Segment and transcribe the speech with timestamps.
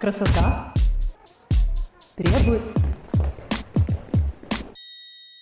[0.00, 0.72] Красота
[2.16, 2.62] требует...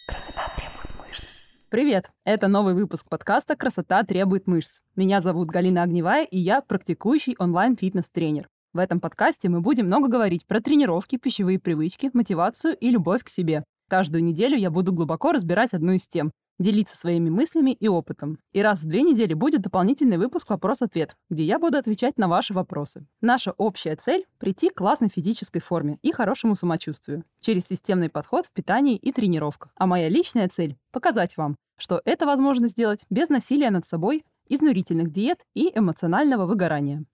[0.08, 1.26] Красота требует мышц.
[1.68, 2.10] Привет!
[2.24, 4.80] Это новый выпуск подкаста «Красота требует мышц».
[4.96, 8.48] Меня зовут Галина Огневая, и я практикующий онлайн-фитнес-тренер.
[8.72, 13.28] В этом подкасте мы будем много говорить про тренировки, пищевые привычки, мотивацию и любовь к
[13.28, 13.62] себе.
[13.88, 18.38] Каждую неделю я буду глубоко разбирать одну из тем, делиться своими мыслями и опытом.
[18.52, 22.52] И раз в две недели будет дополнительный выпуск «Вопрос-ответ», где я буду отвечать на ваши
[22.52, 23.06] вопросы.
[23.22, 28.52] Наша общая цель— прийти к классной физической форме и хорошему самочувствию через системный подход в
[28.52, 29.72] питании и тренировках.
[29.76, 35.10] А моя личная цель— показать вам, что это возможно сделать без насилия над собой, изнурительных
[35.12, 37.04] диет и эмоционального выгорания.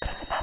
[0.00, 0.38] Красота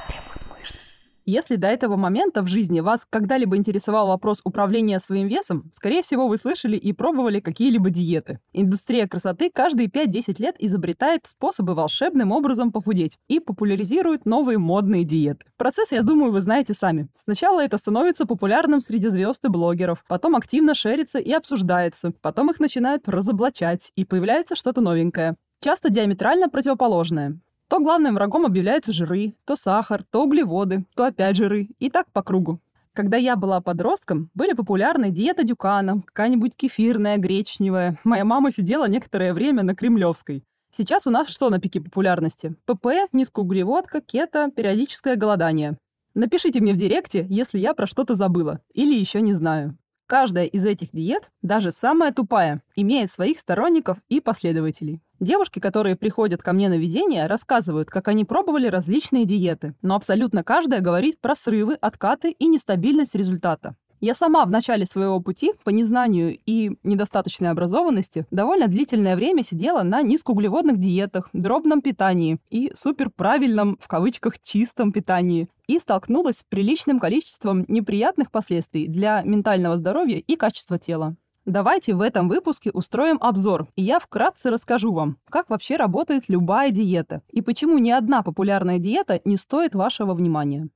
[1.26, 6.28] если до этого момента в жизни вас когда-либо интересовал вопрос управления своим весом, скорее всего,
[6.28, 8.38] вы слышали и пробовали какие-либо диеты.
[8.52, 15.46] Индустрия красоты каждые 5-10 лет изобретает способы волшебным образом похудеть и популяризирует новые модные диеты.
[15.56, 17.08] Процесс, я думаю, вы знаете сами.
[17.14, 22.60] Сначала это становится популярным среди звезд и блогеров, потом активно шерится и обсуждается, потом их
[22.60, 27.40] начинают разоблачать, и появляется что-то новенькое часто диаметрально противоположное.
[27.68, 32.22] То главным врагом объявляются жиры, то сахар, то углеводы, то опять жиры, и так по
[32.22, 32.60] кругу.
[32.92, 37.98] Когда я была подростком, были популярны диета Дюкана, какая-нибудь кефирная, гречневая.
[38.04, 40.44] Моя мама сидела некоторое время на Кремлевской.
[40.70, 42.54] Сейчас у нас что на пике популярности?
[42.66, 45.76] ПП, низкоуглеводка, кето, периодическое голодание.
[46.14, 49.76] Напишите мне в директе, если я про что-то забыла или еще не знаю.
[50.06, 55.02] Каждая из этих диет, даже самая тупая, имеет своих сторонников и последователей.
[55.18, 60.44] Девушки, которые приходят ко мне на ведение, рассказывают, как они пробовали различные диеты, но абсолютно
[60.44, 63.76] каждая говорит про срывы, откаты и нестабильность результата.
[64.00, 69.82] Я сама в начале своего пути по незнанию и недостаточной образованности довольно длительное время сидела
[69.82, 77.00] на низкоуглеводных диетах, дробном питании и суперправильном, в кавычках, чистом питании, и столкнулась с приличным
[77.00, 81.16] количеством неприятных последствий для ментального здоровья и качества тела.
[81.46, 86.70] Давайте в этом выпуске устроим обзор, и я вкратце расскажу вам, как вообще работает любая
[86.70, 90.68] диета, и почему ни одна популярная диета не стоит вашего внимания.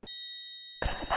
[0.80, 1.16] Красота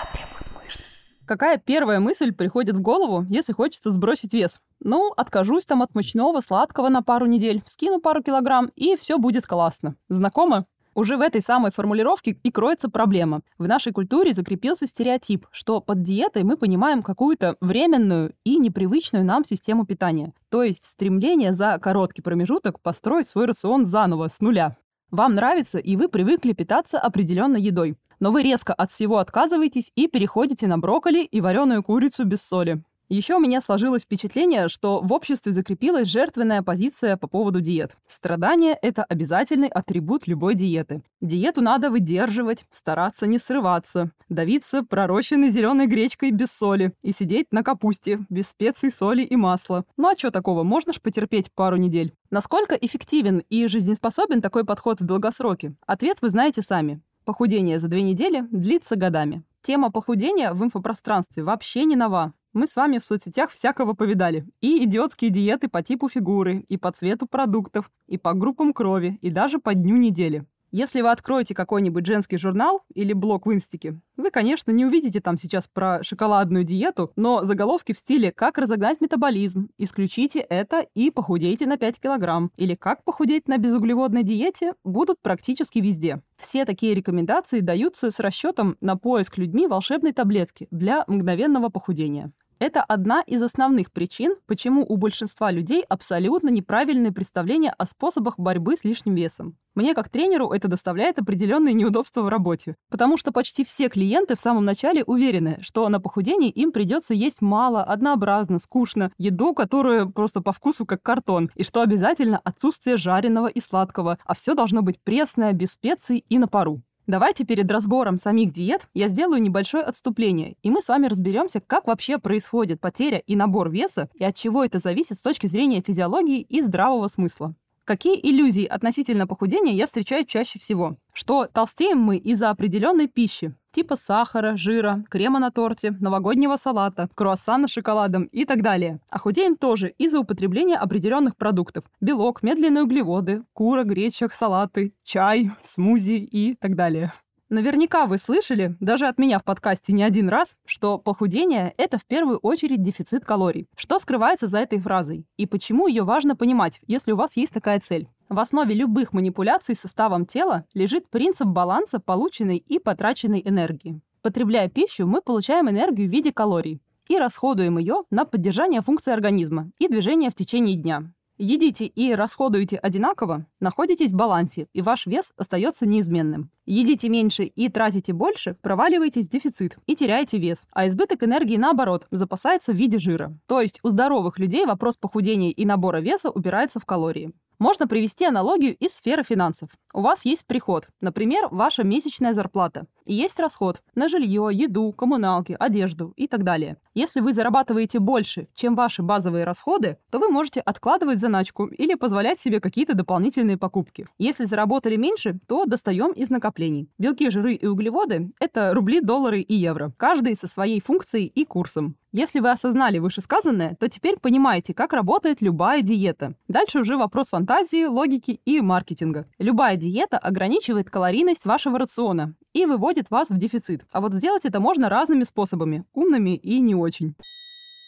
[1.25, 4.59] Какая первая мысль приходит в голову, если хочется сбросить вес?
[4.81, 9.47] Ну, откажусь там от мучного, сладкого на пару недель, скину пару килограмм, и все будет
[9.47, 9.95] классно.
[10.09, 10.65] Знакомо?
[10.95, 13.41] Уже в этой самой формулировке и кроется проблема.
[13.57, 19.45] В нашей культуре закрепился стереотип, что под диетой мы понимаем какую-то временную и непривычную нам
[19.45, 20.33] систему питания.
[20.49, 24.75] То есть стремление за короткий промежуток построить свой рацион заново, с нуля.
[25.09, 30.07] Вам нравится, и вы привыкли питаться определенной едой но вы резко от всего отказываетесь и
[30.07, 32.81] переходите на брокколи и вареную курицу без соли.
[33.13, 37.95] Еще у меня сложилось впечатление, что в обществе закрепилась жертвенная позиция по поводу диет.
[38.07, 41.03] Страдание– это обязательный атрибут любой диеты.
[41.21, 47.61] Диету надо выдерживать, стараться не срываться, давиться пророщенной зеленой гречкой без соли и сидеть на
[47.61, 49.85] капусте, без специй, соли и масла.
[49.95, 52.15] Ну а что такого, можно ж потерпеть пару недель.
[52.31, 55.75] Насколько эффективен и жизнеспособен такой подход в долгосроке?
[55.85, 56.99] Ответ вы знаете сами.
[57.25, 59.43] Похудение за две недели длится годами.
[59.61, 62.33] Тема похудения в инфопространстве вообще не нова.
[62.53, 64.45] Мы с вами в соцсетях всякого повидали.
[64.61, 69.31] И идиотские диеты по типу фигуры, и по цвету продуктов, и по группам крови, и
[69.31, 70.45] даже по дню недели.
[70.75, 75.37] Если вы откроете какой-нибудь женский журнал или блог в Инстике, вы, конечно, не увидите там
[75.37, 81.67] сейчас про шоколадную диету, но заголовки в стиле «Как разогнать метаболизм», «Исключите это и похудейте
[81.67, 86.23] на 5 килограмм» или «Как похудеть на безуглеводной диете» будут практически везде.
[86.37, 92.29] Все такие рекомендации даются с расчетом на поиск людьми волшебной таблетки для мгновенного похудения.
[92.63, 98.77] Это одна из основных причин, почему у большинства людей абсолютно неправильные представления о способах борьбы
[98.77, 99.57] с лишним весом.
[99.75, 104.39] Мне как тренеру это доставляет определенные неудобства в работе, потому что почти все клиенты в
[104.39, 110.39] самом начале уверены, что на похудении им придется есть мало, однообразно, скучно, еду, которую просто
[110.39, 115.01] по вкусу как картон, и что обязательно отсутствие жареного и сладкого, а все должно быть
[115.03, 116.81] пресное, без специй и на пару.
[117.05, 121.85] Давайте перед разбором самих диет я сделаю небольшое отступление, и мы с вами разберемся, как
[121.85, 126.39] вообще происходит потеря и набор веса, и от чего это зависит с точки зрения физиологии
[126.39, 127.55] и здравого смысла.
[127.85, 130.95] Какие иллюзии относительно похудения я встречаю чаще всего?
[131.11, 137.67] Что толстеем мы из-за определенной пищи, типа сахара, жира, крема на торте, новогоднего салата, круассана
[137.67, 139.01] с шоколадом и так далее.
[139.09, 141.83] А худеем тоже из-за употребления определенных продуктов.
[141.99, 147.11] Белок, медленные углеводы, кура, гречек, салаты, чай, смузи и так далее.
[147.49, 152.05] Наверняка вы слышали, даже от меня в подкасте не один раз, что похудение– это в
[152.05, 153.67] первую очередь дефицит калорий.
[153.75, 155.25] Что скрывается за этой фразой?
[155.37, 158.07] И почему ее важно понимать, если у вас есть такая цель?
[158.29, 164.01] В основе любых манипуляций составом тела лежит принцип баланса полученной и потраченной энергии.
[164.23, 169.69] Потребляя пищу, мы получаем энергию в виде калорий и расходуем ее на поддержание функции организма
[169.77, 171.13] и движения в течение дня.
[171.45, 176.49] Едите и расходуете одинаково, находитесь в балансе, и ваш вес остается неизменным.
[176.65, 180.65] Едите меньше и тратите больше, проваливаетесь в дефицит и теряете вес.
[180.71, 183.37] А избыток энергии, наоборот, запасается в виде жира.
[183.45, 187.33] То есть у здоровых людей вопрос похудения и набора веса упирается в калории.
[187.59, 189.69] Можно привести аналогию из сферы финансов.
[189.93, 195.55] У вас есть приход, например, ваша месячная зарплата, и есть расход на жилье, еду, коммуналки,
[195.59, 196.77] одежду и так далее.
[196.93, 202.39] Если вы зарабатываете больше, чем ваши базовые расходы, то вы можете откладывать заначку или позволять
[202.39, 204.07] себе какие-то дополнительные покупки.
[204.17, 206.89] Если заработали меньше, то достаем из накоплений.
[206.97, 211.95] Белки, жиры и углеводы– это рубли, доллары и евро, каждый со своей функцией и курсом.
[212.15, 216.35] Если вы осознали вышесказанное, то теперь понимаете, как работает любая диета.
[216.47, 219.25] Дальше уже вопрос фантазии, логики и маркетинга.
[219.39, 223.87] Любая диета ограничивает калорийность вашего рациона и выводит вас в дефицит.
[223.91, 227.15] А вот сделать это можно разными способами, умными и не очень.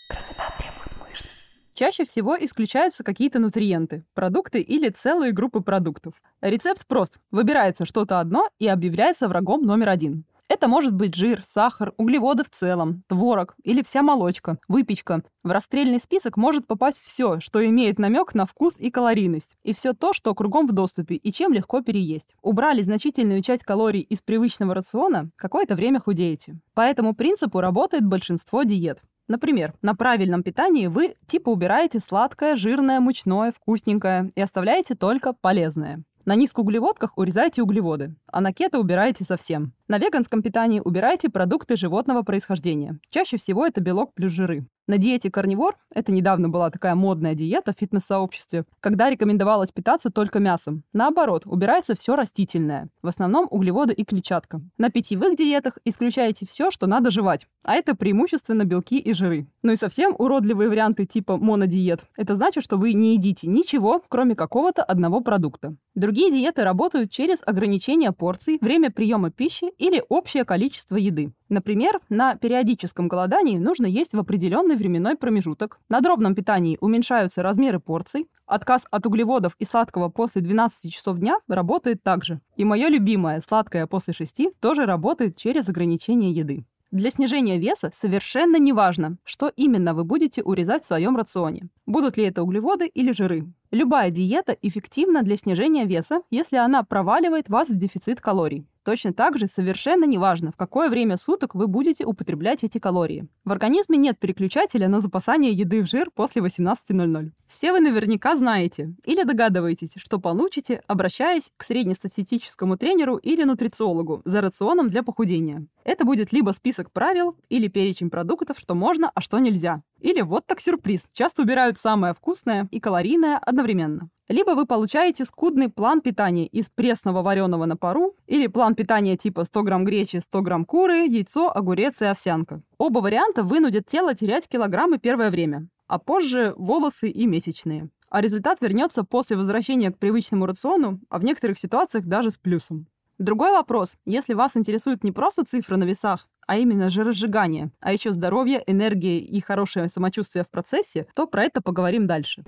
[0.10, 1.30] Красота требует мышц.
[1.76, 6.16] Чаще всего исключаются какие-то нутриенты, продукты или целые группы продуктов.
[6.42, 7.20] Рецепт прост.
[7.30, 10.26] Выбирается что-то одно и объявляется врагом номер один.
[10.56, 15.22] Это может быть жир, сахар, углеводы в целом, творог или вся молочка, выпечка.
[15.44, 19.92] В расстрельный список может попасть все, что имеет намек на вкус и калорийность, и все
[19.92, 22.36] то, что кругом в доступе и чем легко переесть.
[22.42, 26.58] Убрали значительную часть калорий из привычного рациона, какое-то время худеете.
[26.74, 29.02] По этому принципу работает большинство диет.
[29.28, 36.06] Например, на правильном питании вы типа убираете сладкое, жирное, мучное, вкусненькое и оставляете только полезное.
[36.26, 39.74] На низкоуглеводках урезайте углеводы, а на кето убираете совсем.
[39.88, 43.00] На веганском питании убирайте продукты животного происхождения.
[43.12, 44.66] Чаще всего это белок плюс жиры.
[44.88, 50.38] На диете карнивор, это недавно была такая модная диета в фитнес-сообществе, когда рекомендовалось питаться только
[50.40, 50.84] мясом.
[50.94, 54.62] Наоборот, убирается все растительное, в основном углеводы и клетчатка.
[54.78, 59.48] На питьевых диетах исключаете все, что надо жевать, а это преимущественно белки и жиры.
[59.64, 62.06] Ну и совсем уродливые варианты типа монодиет.
[62.16, 65.76] Это значит, что вы не едите ничего, кроме какого-то одного продукта.
[65.96, 71.34] Другие диеты работают через ограничение порций, время приема пищи или общее количество еды.
[71.50, 75.80] Например, на периодическом голодании нужно есть в определенный временной промежуток.
[75.90, 78.28] На дробном питании уменьшаются размеры порций.
[78.46, 82.40] Отказ от углеводов и сладкого после 12 часов дня работает также.
[82.56, 86.66] И мое любимое сладкое после 6 тоже работает через ограничение еды.
[86.92, 91.68] Для снижения веса совершенно не важно, что именно вы будете урезать в своем рационе.
[91.86, 93.52] Будут ли это углеводы или жиры.
[93.76, 98.66] Любая диета эффективна для снижения веса, если она проваливает вас в дефицит калорий.
[98.86, 103.28] Точно так же совершенно неважно, в какое время суток вы будете употреблять эти калории.
[103.44, 107.32] В организме нет переключателя на запасание еды в жир после 18.00.
[107.48, 114.42] Все вы наверняка знаете или догадываетесь, что получите, обращаясь к среднестатистическому тренеру или нутрициологу за
[114.42, 115.66] рационом для похудения.
[115.84, 119.82] Это будет либо список правил, или перечень продуктов, что можно, а что нельзя.
[120.00, 121.10] Или вот так сюрприз.
[121.12, 124.10] Часто убирают самое вкусное и калорийное одновременно.
[124.28, 129.44] Либо вы получаете скудный план питания из пресного вареного на пару, или план питания типа
[129.44, 132.64] 100 грамм гречи, 100 грамм куры, яйцо, огурец и овсянка.
[132.80, 137.90] Оба варианта вынудят тело терять килограммы первое время, а позже волосы и месячные.
[138.10, 142.88] А результат вернется после возвращения к привычному рациону, а в некоторых ситуациях даже с плюсом.
[143.20, 143.96] Другой вопрос.
[144.06, 149.20] Если вас интересует не просто цифры на весах, а именно жиросжигание, а еще здоровье, энергия
[149.20, 152.44] и хорошее самочувствие в процессе, то про это поговорим дальше.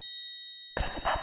[0.75, 1.17] Красота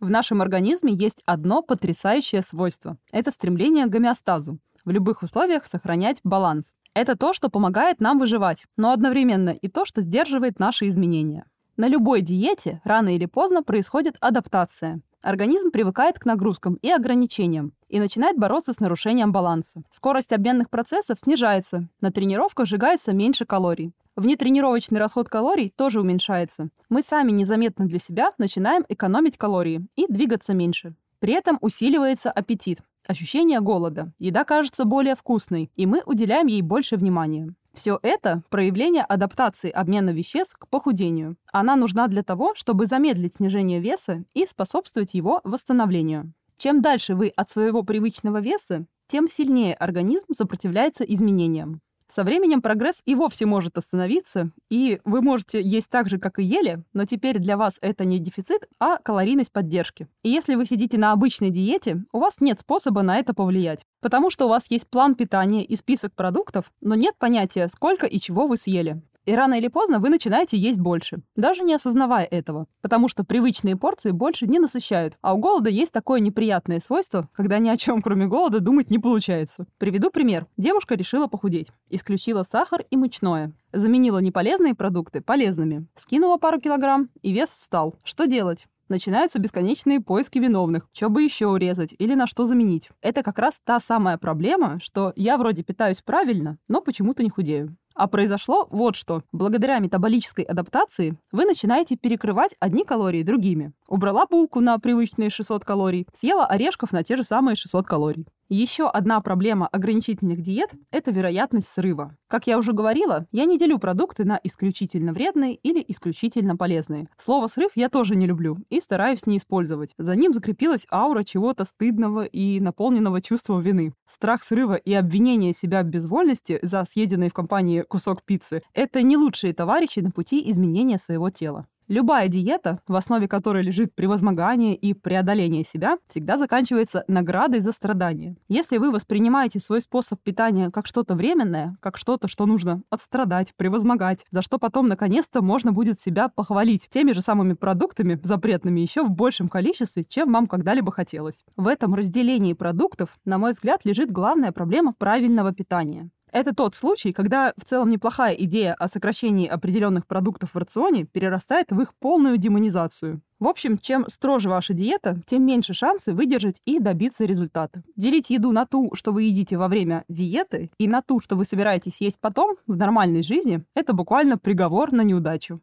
[0.00, 2.98] в нашем организме есть одно потрясающее свойство.
[3.12, 4.58] Это стремление к гомеостазу.
[4.84, 6.72] В любых условиях сохранять баланс.
[6.94, 11.46] Это то, что помогает нам выживать, но одновременно и то, что сдерживает наши изменения.
[11.76, 15.00] На любой диете рано или поздно происходит адаптация.
[15.22, 19.82] Организм привыкает к нагрузкам и ограничениям и начинает бороться с нарушением баланса.
[19.90, 23.94] Скорость обменных процессов снижается, на тренировках сжигается меньше калорий.
[24.16, 26.68] Внетренировочный расход калорий тоже уменьшается.
[26.88, 30.94] Мы сами незаметно для себя начинаем экономить калории и двигаться меньше.
[31.18, 34.12] При этом усиливается аппетит, ощущение голода.
[34.18, 37.54] Еда кажется более вкусной, и мы уделяем ей больше внимания.
[37.72, 41.36] Все это– проявление адаптации обмена веществ к похудению.
[41.50, 46.32] Она нужна для того, чтобы замедлить снижение веса и способствовать его восстановлению.
[46.56, 51.80] Чем дальше вы от своего привычного веса, тем сильнее организм сопротивляется изменениям.
[52.08, 56.44] Со временем прогресс и вовсе может остановиться, и вы можете есть так же, как и
[56.44, 60.06] ели, но теперь для вас это не дефицит, а калорийность поддержки.
[60.22, 64.30] И если вы сидите на обычной диете, у вас нет способа на это повлиять, потому
[64.30, 68.46] что у вас есть план питания и список продуктов, но нет понятия, сколько и чего
[68.46, 69.02] вы съели.
[69.26, 73.76] И рано или поздно вы начинаете есть больше, даже не осознавая этого, потому что привычные
[73.76, 78.02] порции больше не насыщают, а у голода есть такое неприятное свойство, когда ни о чем
[78.02, 79.66] кроме голода думать не получается.
[79.78, 80.46] Приведу пример.
[80.58, 81.70] Девушка решила похудеть.
[81.88, 83.52] Исключила сахар и мучное.
[83.72, 85.86] Заменила неполезные продукты полезными.
[85.94, 87.96] Скинула пару килограмм, и вес встал.
[88.04, 88.66] Что делать?
[88.90, 92.90] Начинаются бесконечные поиски виновных, что бы еще урезать или на что заменить.
[93.00, 97.76] Это как раз та самая проблема, что я вроде питаюсь правильно, но почему-то не худею.
[97.94, 99.22] А произошло вот что.
[99.30, 103.72] Благодаря метаболической адаптации вы начинаете перекрывать одни калории другими.
[103.86, 108.26] Убрала булку на привычные 600 калорий, съела орешков на те же самые 600 калорий.
[108.50, 112.16] Еще одна проблема ограничительных диет– это вероятность срыва.
[112.28, 117.08] Как я уже говорила, я не делю продукты на исключительно вредные или исключительно полезные.
[117.16, 119.94] Слово «срыв» я тоже не люблю и стараюсь не использовать.
[119.96, 123.94] За ним закрепилась аура чего-то стыдного и наполненного чувством вины.
[124.06, 129.16] Страх срыва и обвинение себя в безвольности за съеденный в компании кусок пиццы– это не
[129.16, 131.66] лучшие товарищи на пути изменения своего тела.
[131.86, 138.36] Любая диета, в основе которой лежит превозмогание и преодоление себя, всегда заканчивается наградой за страдания.
[138.48, 144.24] Если вы воспринимаете свой способ питания как что-то временное, как что-то, что нужно отстрадать, превозмогать,
[144.30, 149.10] за что потом наконец-то можно будет себя похвалить теми же самыми продуктами запретными еще в
[149.10, 151.44] большем количестве, чем вам когда-либо хотелось.
[151.54, 156.08] В этом разделении продуктов, на мой взгляд, лежит главная проблема правильного питания.
[156.34, 161.70] Это тот случай, когда в целом неплохая идея о сокращении определенных продуктов в рационе перерастает
[161.70, 163.20] в их полную демонизацию.
[163.38, 167.84] В общем, чем строже ваша диета, тем меньше шансы выдержать и добиться результата.
[167.94, 171.44] Делить еду на ту, что вы едите во время диеты, и на ту, что вы
[171.44, 175.60] собираетесь есть потом, в нормальной жизни, это буквально приговор на неудачу.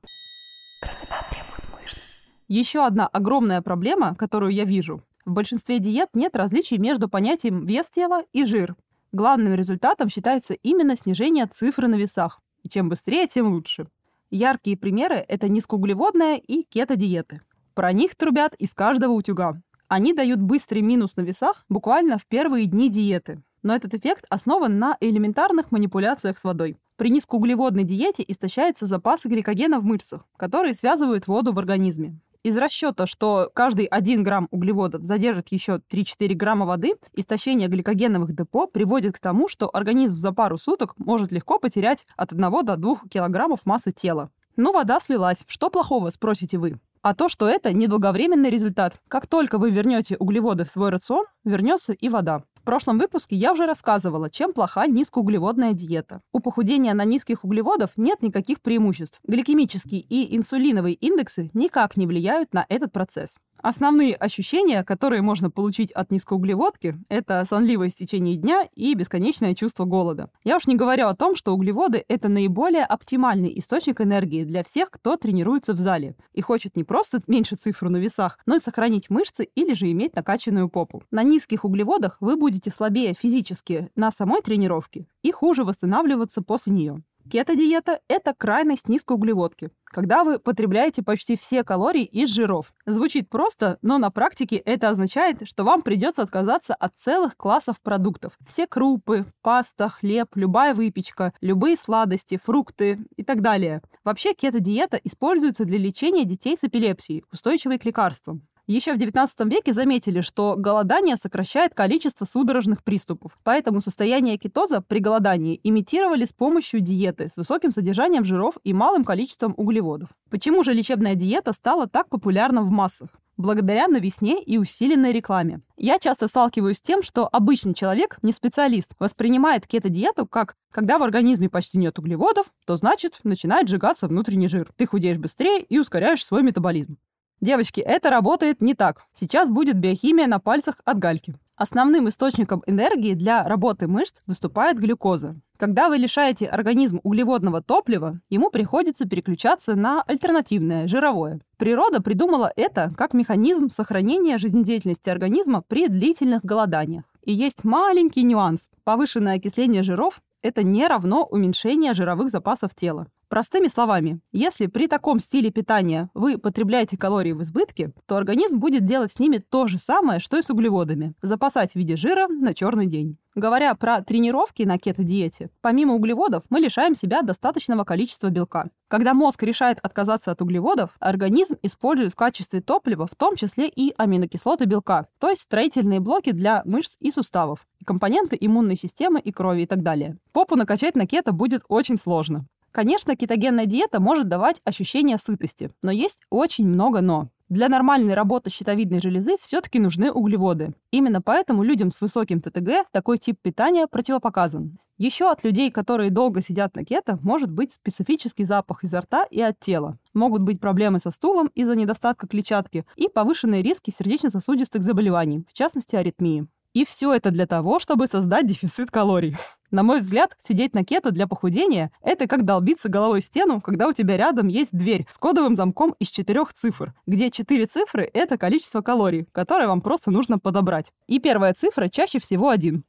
[0.82, 2.00] Красота требует мышц.
[2.48, 5.04] Еще одна огромная проблема, которую я вижу.
[5.25, 8.78] В большинстве диет нет различий между понятием вес тела и жир.
[9.13, 12.39] Главным результатом считается именно снижение цифры на весах.
[12.63, 13.88] И чем быстрее, тем лучше.
[14.30, 17.41] Яркие примеры– это низкоуглеводная и кето-диеты.
[17.74, 19.62] Про них трубят из каждого утюга.
[19.89, 23.41] Они дают быстрый минус на весах буквально в первые дни диеты.
[23.63, 26.77] Но этот эффект основан на элементарных манипуляциях с водой.
[26.96, 33.07] При низкоуглеводной диете истощается запас гликогена в мышцах, которые связывают воду в организме из расчета,
[33.07, 39.19] что каждый 1 грамм углеводов задержит еще 3-4 грамма воды, истощение гликогеновых депо приводит к
[39.19, 43.91] тому, что организм за пару суток может легко потерять от 1 до 2 килограммов массы
[43.91, 44.29] тела.
[44.57, 45.43] Ну, вода слилась.
[45.48, 46.79] Что плохого, спросите вы?
[47.01, 48.95] А то, что это недолговременный результат.
[49.07, 52.43] Как только вы вернете углеводы в свой рацион, вернется и вода.
[52.62, 56.22] В прошлом выпуске я уже рассказывала, чем плоха низкоуглеводная диета.
[56.32, 59.20] У похудения на низких углеводов нет никаких преимуществ.
[59.27, 63.38] Гликемический и инсулиновые индексы никак не влияют на этот процесс.
[63.62, 69.86] Основные ощущения, которые можно получить от низкоуглеводки, это сонливость в течение дня и бесконечное чувство
[69.86, 70.32] голода.
[70.44, 74.89] Я уж не говорю о том, что углеводы– это наиболее оптимальный источник энергии для всех,
[74.89, 79.12] кто тренируется в зале и хочет не просто меньше цифру на весах, но и сохранить
[79.12, 81.03] мышцы или же иметь накачанную попу.
[81.12, 87.03] На низких углеводах вы будете слабее физически на самой тренировке и хуже восстанавливаться после нее.
[87.29, 92.74] Кето-диета– это крайность низкоуглеводки, когда вы потребляете почти все калории из жиров.
[92.86, 98.34] Звучит просто, но на практике это означает, что вам придется отказаться от целых классов продуктов.
[98.46, 103.81] Все крупы, паста, хлеб, любая выпечка, любые сладости, фрукты и так далее.
[104.03, 108.48] Вообще кето-диета используется для лечения детей с эпилепсией, устойчивой к лекарствам.
[108.72, 113.38] Еще в XIX веке заметили, что голодание сокращает количество судорожных приступов.
[113.44, 119.04] Поэтому состояние кетоза при голодании имитировали с помощью диеты с высоким содержанием жиров и малым
[119.04, 120.12] количеством углеводов.
[120.30, 123.10] Почему же лечебная диета стала так популярна в массах?
[123.38, 125.62] благодаря новизне и усиленной рекламе.
[125.75, 131.04] Я часто сталкиваюсь с тем, что обычный человек, не специалист, воспринимает кето-диету как когда в
[131.04, 134.70] организме почти нет углеводов, то значит начинает сжигаться внутренний жир.
[134.78, 136.98] Ты худеешь быстрее и ускоряешь свой метаболизм.
[137.41, 139.01] Девочки, это работает не так.
[139.15, 141.33] Сейчас будет биохимия на пальцах от гальки.
[141.55, 145.36] Основным источником энергии для работы мышц выступает глюкоза.
[145.57, 151.39] Когда вы лишаете организм углеводного топлива, ему приходится переключаться на альтернативное, жировое.
[151.57, 157.05] Природа придумала это как механизм сохранения жизнедеятельности организма при длительных голоданиях.
[157.24, 158.69] И есть маленький нюанс.
[158.83, 163.07] Повышенное окисление жиров– это не равно уменьшение жировых запасов тела.
[163.32, 168.84] Простыми словами, если при таком стиле питания вы потребляете калории в избытке, то организм будет
[168.84, 172.54] делать с ними то же самое, что и с углеводами– запасать в виде жира на
[172.54, 173.18] черный день.
[173.34, 178.70] Говоря про тренировки на кето-диете, помимо углеводов мы лишаем себя достаточного количества белка.
[178.90, 183.94] Когда мозг решает отказаться от углеводов, организм использует в качестве топлива в том числе и
[183.96, 189.62] аминокислоты белка, то есть строительные блоки для мышц и суставов, компоненты иммунной системы и крови
[189.62, 190.18] и так далее.
[190.34, 192.46] Попу накачать на кето будет очень сложно.
[192.72, 197.30] Конечно, кетогенная диета может давать ощущение сытости, но есть очень много «но».
[197.50, 200.74] Для нормальной работы щитовидной железы все-таки нужны углеводы.
[200.90, 204.80] Именно поэтому людям с высоким ТТГ такой тип питания противопоказан.
[204.98, 209.42] Еще от людей, которые долго сидят на кето, может быть специфический запах изо рта и
[209.42, 209.98] от тела.
[210.13, 215.98] Могут быть проблемы со стулом из-за недостатка клетчатки и повышенные риски сердечно-сосудистых заболеваний, в частности
[215.98, 216.48] аритмии.
[216.74, 219.36] И все это для того, чтобы создать дефицит калорий.
[219.72, 223.88] На мой взгляд, сидеть на кето для похудения– это как долбиться головой в стену, когда
[223.88, 228.38] у тебя рядом есть дверь с кодовым замком из четырех цифр, где четыре цифры– это
[228.38, 230.92] количество калорий, которое вам просто нужно подобрать.
[231.08, 232.84] И первая цифра чаще всего один.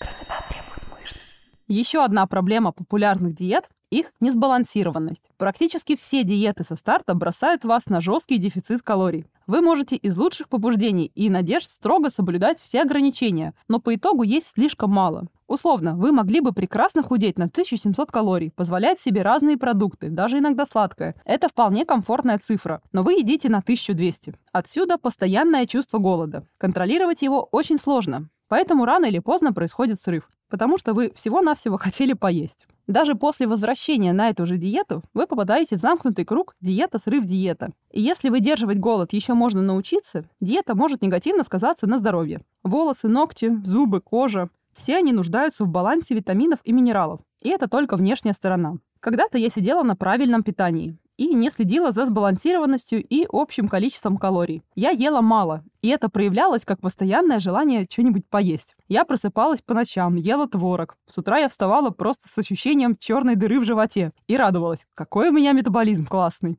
[0.00, 1.20] Красота требует мышц.
[1.68, 5.24] Еще одна проблема популярных диет их несбалансированность.
[5.36, 9.26] Практически все диеты со старта бросают вас на жесткий дефицит калорий.
[9.46, 14.48] Вы можете из лучших побуждений и надежд строго соблюдать все ограничения, но по итогу есть
[14.48, 15.26] слишком мало.
[15.48, 20.64] Условно, вы могли бы прекрасно худеть на 1700 калорий, позволять себе разные продукты, даже иногда
[20.64, 21.16] сладкое.
[21.24, 24.34] Это вполне комфортная цифра, но вы едите на 1200.
[24.52, 26.46] Отсюда постоянное чувство голода.
[26.56, 28.28] Контролировать его очень сложно.
[28.50, 32.66] Поэтому рано или поздно происходит срыв, потому что вы всего-навсего хотели поесть.
[32.88, 37.70] Даже после возвращения на эту же диету вы попадаете в замкнутый круг диета-срыв-диета.
[37.92, 42.40] И если выдерживать голод еще можно научиться, диета может негативно сказаться на здоровье.
[42.64, 47.20] Волосы, ногти, зубы, кожа– все они нуждаются в балансе витаминов и минералов.
[47.42, 48.78] И это только внешняя сторона.
[48.98, 54.62] Когда-то я сидела на правильном питании и не следила за сбалансированностью и общим количеством калорий.
[54.74, 58.74] Я ела мало, и это проявлялось как постоянное желание что-нибудь поесть.
[58.88, 60.96] Я просыпалась по ночам, ела творог.
[61.06, 65.32] С утра я вставала просто с ощущением черной дыры в животе и радовалась, какой у
[65.32, 66.56] меня метаболизм классный.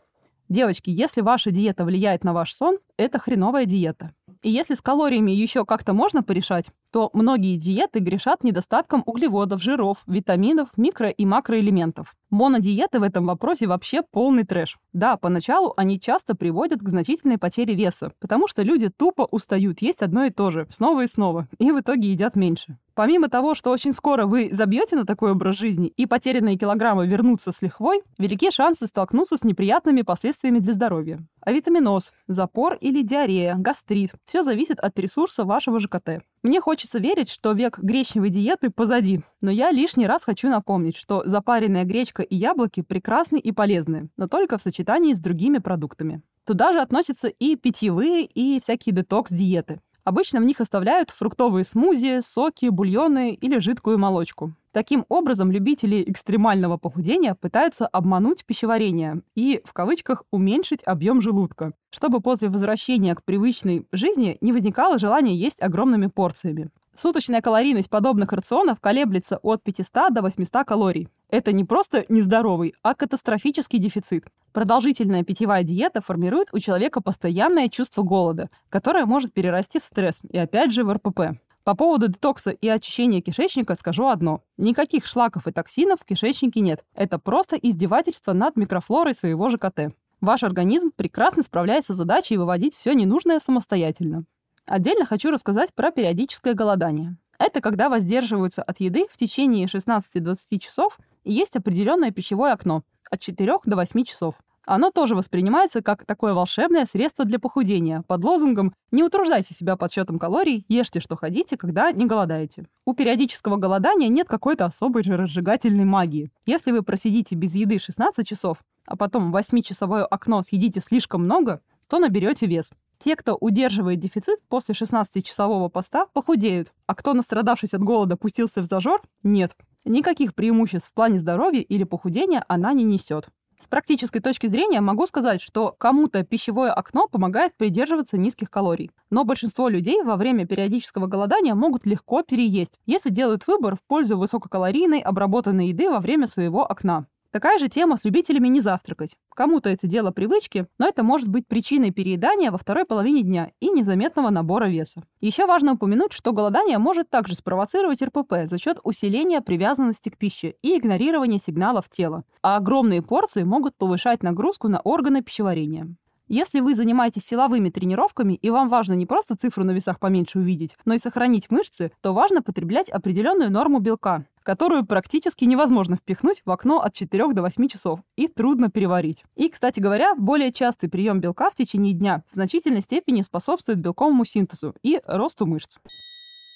[0.48, 4.12] Девочки, если ваша диета влияет на ваш сон, это хреновая диета.
[4.44, 10.04] И если с калориями еще как-то можно порешать, то многие диеты грешат недостатком углеводов, жиров,
[10.06, 12.14] витаминов, микро- и макроэлементов.
[12.32, 14.80] Монодиеты в этом вопросе вообще полный трэш.
[14.94, 20.02] Да, поначалу они часто приводят к значительной потере веса, потому что люди тупо устают есть
[20.02, 22.78] одно и то же, снова и снова, и в итоге едят меньше.
[22.94, 27.52] Помимо того, что очень скоро вы забьете на такой образ жизни и потерянные килограммы вернутся
[27.52, 31.20] с лихвой, велики шансы столкнуться с неприятными последствиями для здоровья.
[31.42, 36.22] Авитаминоз, запор или диарея, гастрит– все зависит от ресурса вашего ЖКТ.
[36.44, 41.24] Мне хочется верить, что век гречневой диеты позади, но я лишний раз хочу напомнить, что
[41.26, 46.22] запаренная гречка и яблоки прекрасны и полезны, но только в сочетании с другими продуктами.
[46.46, 49.80] Туда же относятся и питьевые, и всякие детокс-диеты.
[50.04, 54.56] Обычно в них оставляют фруктовые смузи, соки, бульоны или жидкую молочку.
[54.72, 62.22] Таким образом, любители экстремального похудения пытаются обмануть пищеварение и, в кавычках, уменьшить объем желудка, чтобы
[62.22, 66.70] после возвращения к привычной жизни не возникало желания есть огромными порциями.
[67.02, 71.08] Суточная калорийность подобных рационов колеблется от 500 до 800 калорий.
[71.32, 74.28] Это не просто нездоровый, а катастрофический дефицит.
[74.54, 80.38] Продолжительная питьевая диета формирует у человека постоянное чувство голода, которое может перерасти в стресс и
[80.38, 81.40] опять же в РПП.
[81.64, 84.44] По поводу детокса и очищения кишечника скажу одно.
[84.58, 86.86] Никаких шлаков и токсинов в кишечнике нет.
[86.94, 89.96] Это просто издевательство над микрофлорой своего ЖКТ.
[90.22, 94.26] Ваш организм прекрасно справляется с задачей выводить все ненужное самостоятельно.
[94.68, 97.18] Отдельно хочу рассказать про периодическое голодание.
[97.40, 103.20] Это когда воздерживаются от еды в течение 16-20 часов и есть определенное пищевое окно от
[103.20, 104.36] 4 до 8 часов.
[104.66, 110.20] Оно тоже воспринимается как такое волшебное средство для похудения под лозунгом «Не утруждайте себя подсчетом
[110.20, 112.68] калорий, ешьте, что хотите, когда не голодаете».
[112.86, 116.32] У периодического голодания нет какой-то особой же разжигательной магии.
[116.46, 121.62] Если вы просидите без еды 16 часов, а потом в 8-часовое окно съедите слишком много,
[121.90, 122.70] то наберете вес.
[123.02, 128.66] Те, кто удерживает дефицит после 16-часового поста, похудеют, а кто, настрадавшись от голода, пустился в
[128.66, 129.56] зажор, нет.
[129.86, 133.30] Никаких преимуществ в плане здоровья или похудения она не несет.
[133.60, 138.92] С практической точки зрения могу сказать, что кому-то пищевое окно помогает придерживаться низких калорий.
[139.10, 144.16] Но большинство людей во время периодического голодания могут легко переесть, если делают выбор в пользу
[144.16, 147.08] высококалорийной обработанной еды во время своего окна.
[147.32, 149.16] Такая же тема с любителями не завтракать.
[149.34, 153.70] Кому-то это дело привычки, но это может быть причиной переедания во второй половине дня и
[153.70, 155.02] незаметного набора веса.
[155.22, 160.56] Еще важно упомянуть, что голодание может также спровоцировать РПП за счет усиления привязанности к пище
[160.62, 162.26] и игнорирования сигналов тела.
[162.42, 165.96] А огромные порции могут повышать нагрузку на органы пищеварения.
[166.28, 170.78] Если вы занимаетесь силовыми тренировками и вам важно не просто цифру на весах поменьше увидеть,
[170.86, 176.52] но и сохранить мышцы, то важно потреблять определенную норму белка, которую практически невозможно впихнуть в
[176.52, 179.24] окно от 4 до 8 часов и трудно переварить.
[179.36, 184.26] И, кстати говоря, более частый прием белка в течение дня в значительной степени способствует белковому
[184.26, 185.78] синтезу и росту мышц.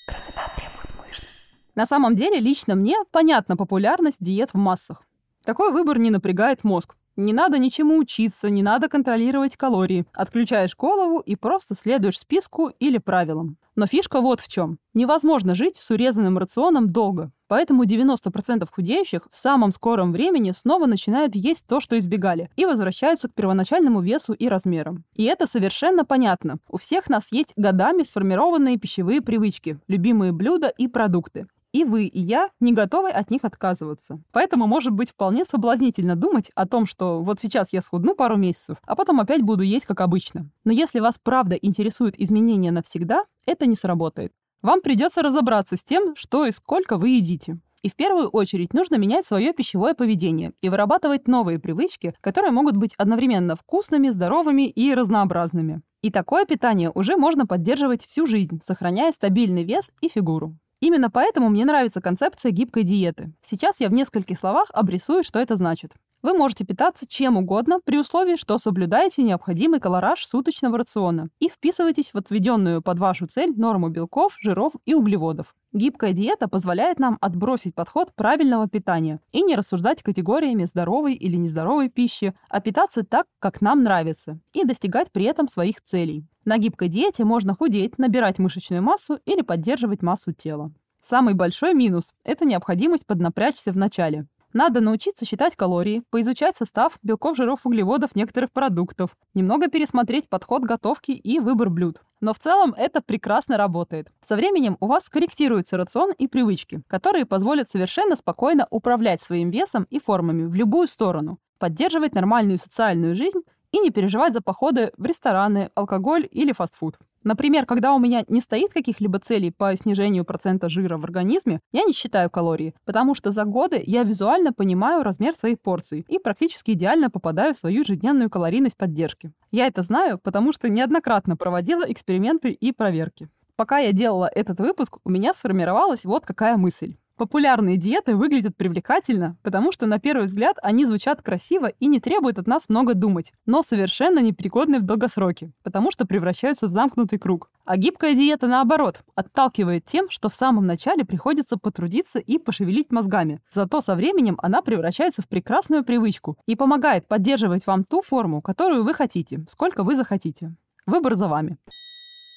[0.08, 1.28] Красота требует мышц.
[1.76, 5.04] На самом деле, лично мне понятна популярность диет в массах.
[5.44, 6.96] Такой выбор не напрягает мозг.
[7.16, 10.06] Не надо ничему учиться, не надо контролировать калории.
[10.14, 13.58] Отключаешь голову и просто следуешь списку или правилам.
[13.76, 14.80] Но фишка вот в чем.
[14.94, 17.32] Невозможно жить с урезанным рационом долго.
[17.48, 23.30] Поэтому 90% худеющих в самом скором времени снова начинают есть то, что избегали, и возвращаются
[23.30, 25.04] к первоначальному весу и размерам.
[25.14, 26.58] И это совершенно понятно.
[26.70, 32.22] У всех нас есть годами сформированные пищевые привычки, любимые блюда и продукты и вы, и
[32.22, 34.22] я не готовы от них отказываться.
[34.32, 38.78] Поэтому может быть вполне соблазнительно думать о том, что вот сейчас я схудну пару месяцев,
[38.88, 40.50] а потом опять буду есть как обычно.
[40.64, 44.32] Но если вас правда интересуют изменения навсегда, это не сработает.
[44.62, 47.60] Вам придется разобраться с тем, что и сколько вы едите.
[47.86, 52.76] И в первую очередь нужно менять свое пищевое поведение и вырабатывать новые привычки, которые могут
[52.76, 55.84] быть одновременно вкусными, здоровыми и разнообразными.
[56.02, 60.58] И такое питание уже можно поддерживать всю жизнь, сохраняя стабильный вес и фигуру.
[60.82, 63.34] Именно поэтому мне нравится концепция гибкой диеты.
[63.42, 65.94] Сейчас я в нескольких словах обрисую, что это значит.
[66.26, 72.16] Вы можете питаться чем угодно при условии, что соблюдаете необходимый колораж суточного рациона и вписываетесь
[72.16, 75.54] в отведенную под вашу цель норму белков, жиров и углеводов.
[75.72, 81.90] Гибкая диета позволяет нам отбросить подход правильного питания и не рассуждать категориями здоровой или нездоровой
[81.90, 86.26] пищи, а питаться так, как нам нравится, и достигать при этом своих целей.
[86.44, 90.72] На гибкой диете можно худеть, набирать мышечную массу или поддерживать массу тела.
[91.02, 94.26] Самый большой минус– это необходимость поднапрячься в начале.
[94.56, 101.12] Надо научиться считать калории, поизучать состав белков, жиров, углеводов некоторых продуктов, немного пересмотреть подход готовки
[101.12, 102.02] и выбор блюд.
[102.22, 104.14] Но в целом это прекрасно работает.
[104.26, 109.88] Со временем у вас скорректируется рацион и привычки, которые позволят совершенно спокойно управлять своим весом
[109.90, 113.42] и формами в любую сторону, поддерживать нормальную социальную жизнь
[113.74, 116.98] и не переживать за походы в рестораны, алкоголь или фастфуд.
[117.26, 121.84] Например, когда у меня не стоит каких-либо целей по снижению процента жира в организме, я
[121.84, 126.72] не считаю калории, потому что за годы я визуально понимаю размер своих порций и практически
[126.72, 129.34] идеально попадаю в свою ежедневную калорийность поддержки.
[129.52, 133.28] Я это знаю, потому что неоднократно проводила эксперименты и проверки.
[133.56, 136.96] Пока я делала этот выпуск, у меня сформировалась вот какая мысль.
[137.18, 142.40] Популярные диеты выглядят привлекательно, потому что на первый взгляд они звучат красиво и не требуют
[142.40, 147.50] от нас много думать, но совершенно непригодны в долгосроке, потому что превращаются в замкнутый круг.
[147.64, 153.40] А гибкая диета, наоборот, отталкивает тем, что в самом начале приходится потрудиться и пошевелить мозгами.
[153.50, 158.84] Зато со временем она превращается в прекрасную привычку и помогает поддерживать вам ту форму, которую
[158.84, 160.54] вы хотите, сколько вы захотите.
[160.86, 161.58] Выбор за вами.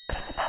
[0.08, 0.42] Красота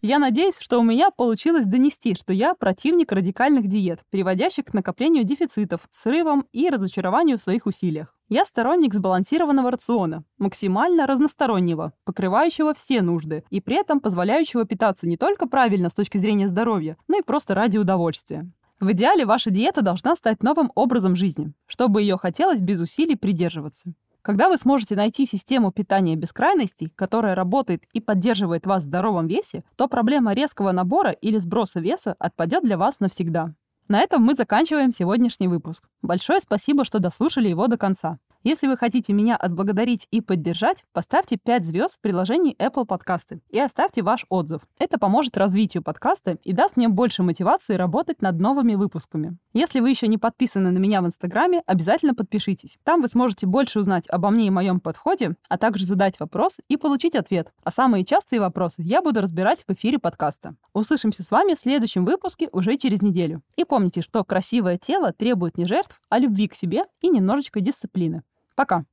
[0.00, 5.24] я надеюсь, что у меня получилось донести, что я противник радикальных диет, приводящих к накоплению
[5.24, 8.14] дефицитов, срывам и разочарованию в своих усилиях.
[8.28, 15.16] Я сторонник сбалансированного рациона, максимально разностороннего, покрывающего все нужды и при этом позволяющего питаться не
[15.16, 18.50] только правильно с точки зрения здоровья, но и просто ради удовольствия.
[18.80, 23.92] В идеале ваша диета должна стать новым образом жизни, чтобы ее хотелось без усилий придерживаться.
[24.28, 29.26] Когда вы сможете найти систему питания без крайностей, которая работает и поддерживает вас в здоровом
[29.26, 33.54] весе, то проблема резкого набора или сброса веса отпадет для вас навсегда.
[33.88, 35.88] На этом мы заканчиваем сегодняшний выпуск.
[36.02, 38.18] Большое спасибо, что дослушали его до конца.
[38.44, 43.58] Если вы хотите меня отблагодарить и поддержать, поставьте 5 звезд в приложении Apple Podcasts и
[43.58, 44.62] оставьте ваш отзыв.
[44.78, 49.36] Это поможет развитию подкаста и даст мне больше мотивации работать над новыми выпусками.
[49.54, 52.78] Если вы еще не подписаны на меня в Инстаграме, обязательно подпишитесь.
[52.84, 56.76] Там вы сможете больше узнать обо мне и моем подходе, а также задать вопрос и
[56.76, 57.52] получить ответ.
[57.64, 60.54] А самые частые вопросы я буду разбирать в эфире подкаста.
[60.72, 63.42] Услышимся с вами в следующем выпуске уже через неделю.
[63.56, 68.22] И помните, что красивое тело требует не жертв, а любви к себе и немножечко дисциплины.
[68.58, 68.84] Пока.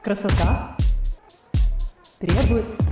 [0.00, 0.76] Красота
[2.20, 2.87] требует